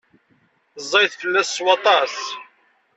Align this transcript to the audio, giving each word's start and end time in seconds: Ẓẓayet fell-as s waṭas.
Ẓẓayet 0.83 1.13
fell-as 1.21 1.47
s 1.55 1.63
waṭas. 1.65 2.15